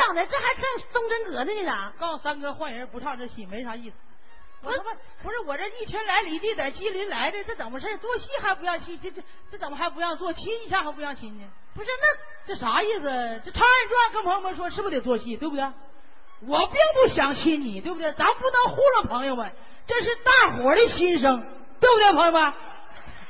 [0.07, 0.27] 整的？
[0.27, 0.63] 这还唱
[0.93, 1.47] 忠贞阁呢？
[1.47, 1.93] 这咋？
[1.99, 3.97] 告诉三哥换人不唱这戏没啥意思。
[4.63, 4.91] 我他妈
[5.23, 7.97] 不是我这一千来里地在吉林来的，这怎么回事？
[7.99, 8.99] 做戏还不让戏？
[8.99, 10.33] 这这这怎么还不让做？
[10.35, 11.45] 亲一下还不让亲呢？
[11.75, 13.41] 不是那这啥意思？
[13.45, 15.37] 这唱二段跟朋友们说是不是得做戏？
[15.37, 15.65] 对不对？
[16.47, 18.13] 我并不想亲你，对不对？
[18.13, 19.51] 咱不能糊弄朋友们，
[19.87, 21.43] 这是大伙的心声，
[21.81, 22.53] 对不对，朋友们？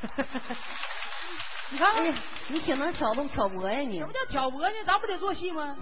[1.71, 2.15] 你看，你
[2.49, 3.79] 你挺能挑动挑拨呀！
[3.81, 4.75] 你什么叫挑拨呢？
[4.85, 5.77] 咱不得做戏吗？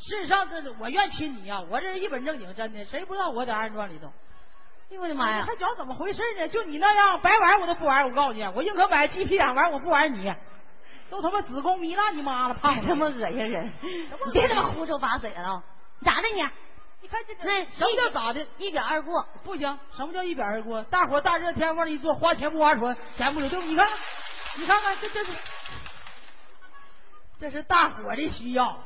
[0.00, 4.06] 事实上，这我愿亲你呀，我这是一本正经，真的，谁不知道我在二人转里头？
[4.06, 5.44] 哎呦我的妈呀！
[5.46, 6.48] 还讲怎么回事呢？
[6.48, 10.34] 就你那样白玩我都不玩，我告诉你，我宁可买鸡皮眼玩，我不玩你。
[11.10, 13.72] 都他妈子宫糜烂你妈了，胖他妈恶心人！
[13.82, 15.62] 你别他妈胡说八嘴了，
[16.02, 16.42] 咋的你？
[17.02, 18.46] 你看这那什么叫咋的？
[18.58, 19.78] 一表二过不行？
[19.96, 20.82] 什么叫一表二过？
[20.84, 23.66] 大伙大热天往里一坐，花钱不花钱，钱不有对不？
[23.66, 23.88] 你看。
[24.56, 25.32] 你看看，这这是
[27.38, 28.76] 这是大伙的需要，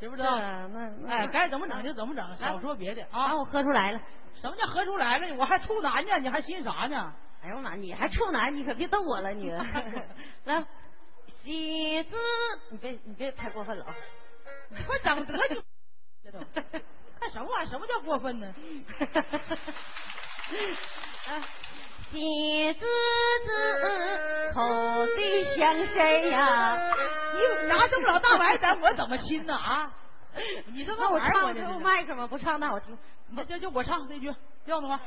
[0.00, 0.38] 知不知道？
[0.38, 3.34] 那哎，该怎么整就怎么整，少说别的啊！
[3.34, 4.00] 我喝出来了，
[4.40, 5.34] 什么叫喝出来了？
[5.36, 7.12] 我还处男呢，你还寻啥呢？
[7.42, 8.54] 哎呦妈，你还处男？
[8.54, 9.50] 你可别逗我了，你
[10.44, 10.64] 来，
[11.42, 12.16] 喜字，
[12.70, 13.94] 你别你别太过分了啊！
[14.88, 15.62] 我整得就
[16.24, 16.38] 这都
[17.20, 17.68] 看什么玩意？
[17.68, 18.46] 什么叫过分呢？
[21.28, 21.42] 啊。
[22.10, 22.86] 喜滋
[23.44, 26.94] 滋，口对相谁呀？
[27.34, 29.92] 你拿这么老大白咱我怎么亲呢啊？
[30.72, 32.26] 你这么我唱有麦克吗？
[32.26, 32.96] 不唱那我听。
[33.30, 34.34] 那就就我唱这句，
[34.64, 34.98] 要的话。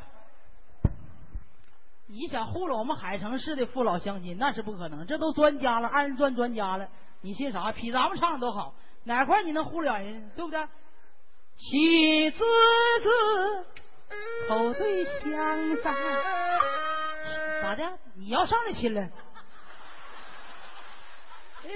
[2.08, 5.08] 你想糊弄我们海城市的父老乡亲，那是不可能。
[5.08, 6.88] 这都专家了，二人转专家了，
[7.22, 7.72] 你信啥？
[7.72, 8.76] 比咱们唱的都好，
[9.06, 10.30] 哪块你能糊了人？
[10.36, 10.62] 对不对？
[11.58, 13.66] 喜滋滋。
[14.50, 15.32] 口对相
[15.78, 16.00] 三，咋的？
[16.02, 16.61] 你
[18.32, 19.02] 你要上来亲了？
[19.02, 19.10] 哎，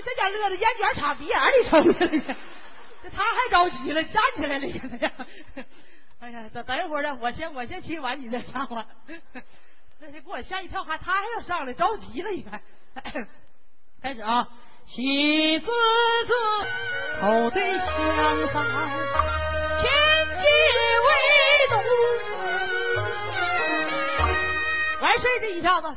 [0.05, 2.33] 这家乐的眼角插鼻眼里抽去了，
[3.03, 5.11] 这他还着急了，站起来了，现在。
[6.21, 8.85] 哎呀，等等一会儿呢，我先我先亲完你再上吧。
[9.99, 12.61] 那给我吓一跳，还他还要上来，着急了，你看。
[14.01, 14.47] 开始啊，
[14.87, 16.33] 喜滋滋，
[17.19, 18.63] 口对相三。
[19.81, 19.91] 千
[20.37, 20.45] 金
[21.03, 21.09] 为
[21.69, 21.73] 奴，
[25.01, 25.93] 完事儿这一下子，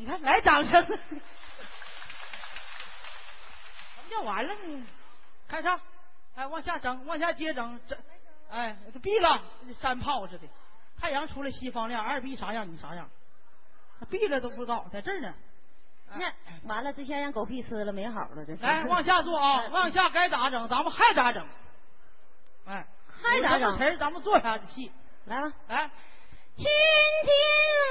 [0.00, 1.20] 你看来掌声，什么
[4.10, 4.86] 叫完了呢？
[5.46, 5.78] 开唱，
[6.34, 7.98] 哎，往下整，往下接整，整，
[8.48, 9.42] 哎，闭了，
[9.78, 10.48] 山炮似的，
[10.98, 13.10] 太阳出来西方亮，二逼啥样你啥样，
[14.08, 15.34] 闭了都不知道，在这儿呢。
[16.14, 16.32] 那
[16.62, 18.62] 完了，这下让狗屁吃了，没好了，这是。
[18.62, 21.46] 来，往下做啊，往下该咋整，咱们还咋整。
[22.64, 22.86] 哎，
[23.22, 23.76] 还咋整？
[23.76, 24.90] 词咱们做下戏，
[25.26, 25.90] 来吧，来。
[26.60, 26.68] 千
[27.24, 27.30] 金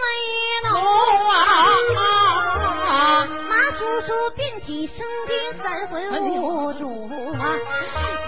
[0.03, 0.07] 为
[0.69, 0.71] 奴
[2.85, 4.97] 啊，马叔叔遍体生
[5.27, 6.83] 病，三魂无主
[7.39, 7.57] 啊，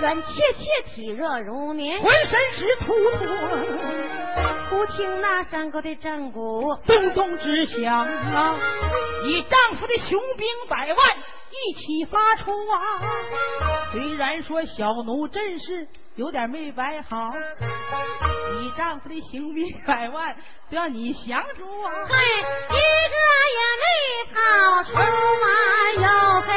[0.02, 0.64] 远切切
[0.96, 2.86] 体热如棉，浑身直突
[3.20, 3.24] 突。
[4.72, 8.58] 忽听那山沟的战鼓咚咚直响啊，
[9.24, 10.98] 你丈夫的雄兵百万
[11.52, 12.76] 一起发出啊！
[13.92, 17.32] 虽然说小奴真是有点没摆好，
[18.60, 20.36] 你丈夫的行兵百万
[20.70, 21.92] 都要你降住啊！
[22.08, 22.16] 嘿，
[22.70, 23.16] 一个
[23.48, 23.86] 也没
[24.34, 25.02] 跑出啊，
[25.98, 26.50] 哟嘿，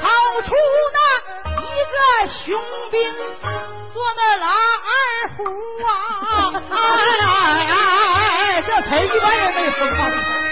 [0.00, 0.08] 跑
[0.42, 0.54] 出
[0.92, 0.98] 那
[1.60, 1.98] 一个
[2.44, 2.60] 雄
[2.90, 2.98] 兵，
[3.92, 4.90] 做那老二
[5.36, 5.38] 胡
[5.86, 5.88] 啊！
[6.70, 6.74] 哎
[7.70, 7.78] 哎
[8.56, 10.49] 哎，这才一般人没疯啊！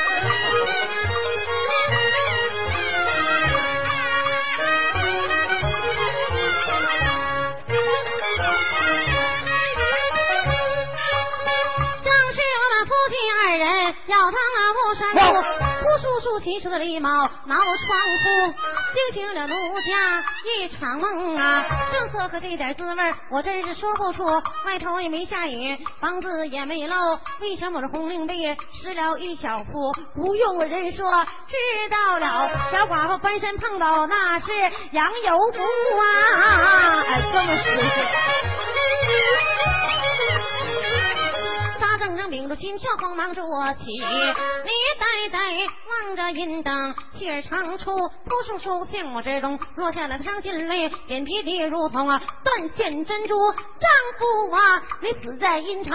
[16.19, 17.09] 不叔叔骑着狸猫
[17.47, 17.65] 挠窗
[18.25, 18.53] 户，
[18.93, 21.65] 惊醒了奴家一场梦啊！
[21.93, 24.25] 正色和这点滋味，我真是说不出。
[24.67, 26.97] 外头也没下雨，房子也没漏，
[27.41, 28.35] 为什么这红领被
[28.83, 29.93] 湿了一小铺？
[30.17, 31.09] 不用人说，
[31.47, 31.55] 知
[31.89, 32.51] 道了。
[32.73, 34.47] 小寡妇翻身碰到那是
[34.91, 35.63] 杨油布
[36.01, 37.05] 啊！
[37.07, 37.87] 哎，这么舒正
[42.19, 43.85] 正屏住心跳，慌忙着我起。
[43.85, 45.39] 你呆呆
[45.89, 53.35] 望着银灯，气儿长出，扑簌簌，陷我之中，落下了伤心泪，眼皮底如同啊断线珍珠。
[53.53, 53.89] 丈
[54.19, 55.95] 夫啊，你死在阴曹，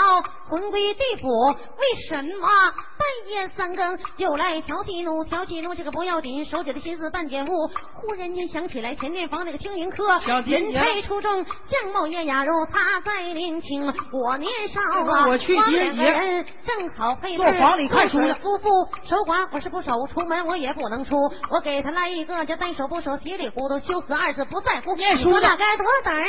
[0.50, 5.26] 魂归地府，为什么半夜三更就来调戏奴？
[5.26, 7.68] 调戏奴这个不要紧，手里的心思半点误。
[7.68, 16.13] 忽然间想起来前殿房那个青云客，人才出众，相貌也雅如他在年轻，我年少啊，我去接。
[16.14, 18.70] 人正好配做房里看书的夫妇，
[19.04, 21.16] 守寡我是不守，出门我也不能出。
[21.50, 24.96] 我给他来一个叫单手不守，稀里糊涂，羞死二字不在乎。
[24.96, 26.24] 念书的该多胆啊！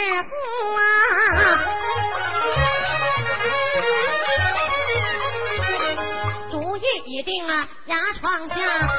[6.84, 8.54] 主意已定啊，牙床下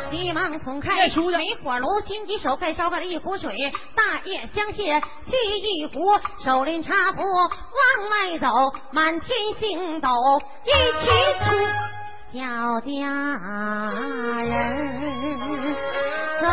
[0.09, 5.99] 急忙捅开煤火炉，心急手快烧开了一壶水，大叶香榭沏一壶，
[6.43, 10.09] 手拎茶壶往外走，满天星斗
[10.63, 11.05] 一起
[11.43, 11.45] 出，
[12.33, 12.89] 小家
[14.41, 15.75] 人。
[16.41, 16.47] 走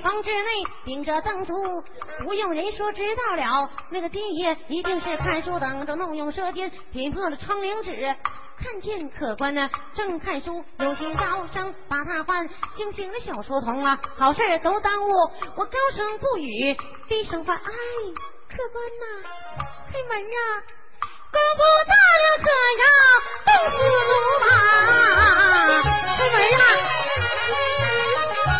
[0.00, 0.50] 房之内
[0.84, 1.54] 秉着灯烛，
[2.24, 8.16] 不用人说知道了，那个爹爷一定是看书等着弄用舌尖点破了窗棂纸，
[8.62, 15.10] 看见客官呢正看书，有心高声把他唤，惊醒了小书童啊，好事都耽误。
[15.56, 16.76] 我高声不语，
[17.08, 17.62] 低声唤，哎，
[18.48, 19.04] 客官呐，
[19.92, 20.38] 开门啊！
[21.32, 22.48] 公布大了可
[22.80, 22.84] 要
[23.46, 23.76] 冻死
[24.08, 24.44] 奴嘛，
[26.18, 26.54] 开门呀！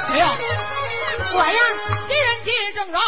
[0.09, 0.23] 谁呀？
[1.33, 1.61] 我呀。
[2.09, 3.01] 一人接正然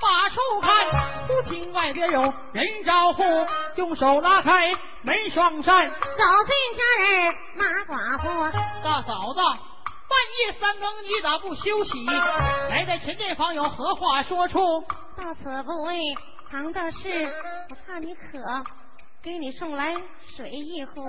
[0.00, 2.22] 把手看，忽听外边有
[2.52, 3.22] 人招呼，
[3.76, 4.72] 用手拉开
[5.02, 5.96] 门双扇，走
[6.46, 12.06] 进家人马寡妇，大嫂子，半夜三更你咋不休息？
[12.70, 14.58] 来在前阵房有何话说出？
[15.16, 15.98] 到此不为
[16.50, 17.32] 旁的事，
[17.70, 18.38] 我怕你渴，
[19.24, 19.94] 给你送来
[20.36, 21.02] 水一壶。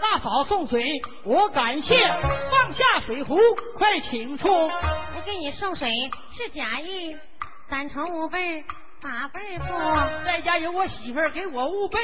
[0.00, 0.82] 大嫂送水，
[1.24, 1.94] 我感谢。
[2.50, 3.36] 放下水壶，
[3.76, 4.48] 快请出。
[4.48, 5.90] 我给你送水
[6.32, 7.14] 是假意，
[7.68, 8.64] 三成五倍
[9.02, 9.64] 八辈不？
[10.24, 11.98] 在家有我媳妇儿给我务备，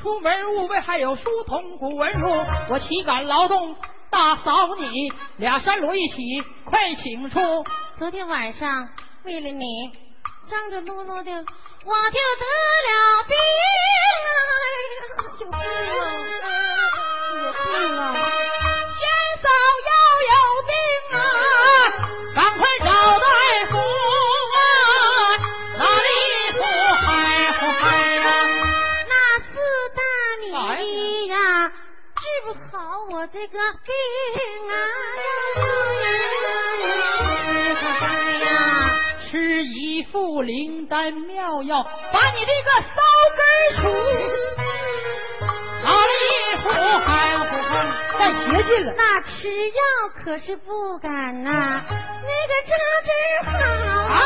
[0.00, 2.28] 出门务备还有书童古文书。
[2.70, 3.74] 我岂敢劳动？
[4.08, 6.22] 大嫂你俩山罗一起，
[6.64, 7.40] 快请出。
[7.96, 8.88] 昨天晚上
[9.24, 9.64] 为了你，
[10.50, 11.30] 张着啰啰的，
[11.84, 12.44] 我就得
[12.86, 13.36] 了病
[14.22, 14.28] 啊！
[15.40, 15.52] 有病
[16.42, 16.46] 啊！
[17.42, 17.64] 有病
[17.98, 18.02] 啊！
[18.98, 19.02] 先
[19.42, 19.46] 嫂
[19.88, 19.90] 要
[20.28, 20.32] 有
[20.68, 20.70] 病
[21.16, 21.20] 啊，
[22.34, 22.86] 赶快找
[23.18, 23.26] 大
[23.70, 23.72] 夫
[24.54, 24.58] 啊！
[25.78, 26.08] 哪里
[26.52, 26.58] 呼
[26.94, 27.06] 嗨
[27.58, 27.82] 呼嗨
[28.16, 28.20] 呀？
[29.08, 29.50] 那四
[29.96, 30.00] 大
[30.40, 30.44] 米
[31.28, 31.34] 呀，
[31.68, 32.76] 治不好
[33.10, 33.90] 我这个病
[34.70, 34.74] 啊！
[39.62, 43.00] 吃一副灵丹妙药，把你这个骚
[43.36, 43.40] 根
[43.76, 43.82] 除。
[45.84, 46.12] 哪里
[46.64, 46.66] 呼
[46.98, 47.70] 喊呼喊，
[48.18, 48.92] 带邪劲了。
[48.96, 49.30] 那吃
[49.68, 49.80] 药
[50.24, 52.74] 可是不敢呐，那个扎
[53.06, 53.10] 针
[53.44, 53.52] 好
[54.00, 54.24] 啊。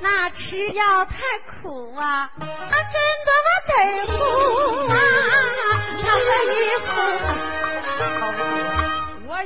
[0.00, 1.14] 那吃药太
[1.62, 3.72] 苦啊，啊真的我得
[4.18, 4.18] 苦
[4.90, 4.94] 啊，
[6.02, 6.54] 那可一
[6.84, 6.90] 苦。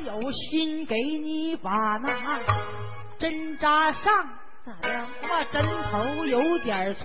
[0.00, 2.40] 我有心给你把那
[3.18, 4.02] 针扎上，
[4.64, 5.06] 咋的？
[5.22, 7.04] 我针头有点粗。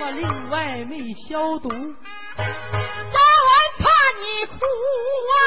[0.00, 0.98] 我另外没
[1.28, 2.50] 消毒，扎完
[3.78, 3.86] 怕
[4.18, 4.54] 你哭
[5.30, 5.38] 啊！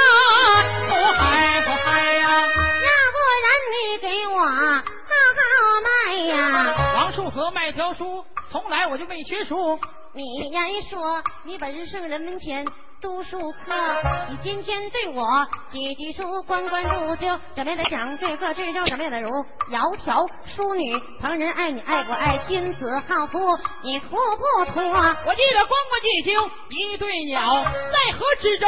[0.87, 2.39] 不嗨不嗨呀！
[2.39, 4.47] 要不然你给我好
[4.77, 5.43] 好
[5.83, 6.93] 卖呀！
[6.95, 9.77] 王树和卖条书，从来我就没学书。
[10.13, 12.65] 你言说你本是圣人门前。
[13.03, 13.73] 读书课，
[14.29, 15.27] 你天天对我
[15.73, 19.29] 几句书，关关注就怎么样的讲这个这招怎么样的如
[19.69, 20.25] 窈窕
[20.55, 22.37] 淑女，旁人爱你爱不爱？
[22.47, 24.79] 君子好逑，你图不图？
[24.79, 25.35] 我。
[25.35, 28.67] 记得关关雎鸠，一对鸟在河之洲，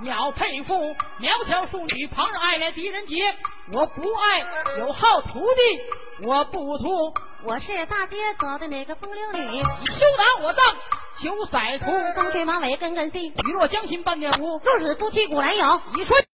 [0.00, 0.74] 鸟配妇，
[1.20, 3.32] 苗条淑女，旁人爱来狄仁杰。
[3.72, 3.86] 我。
[3.86, 6.44] 不爱有好徒弟，我。
[6.46, 7.14] 不图。
[7.44, 7.56] 我。
[7.60, 10.52] 是大街走的哪个风流女，你休拿我。
[10.52, 10.66] 当
[11.18, 11.92] 九色图。
[12.14, 14.58] 风吹马尾根根细，雨落江心半点无。
[14.64, 16.16] 若是夫妻古来有，你说。